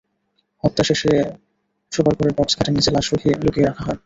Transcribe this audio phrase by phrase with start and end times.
[0.63, 1.11] হত্যা শেষে
[1.91, 3.99] শোবার ঘরের বক্স খাটের নিচে লাশ লুকিয়ে রাখা হয়।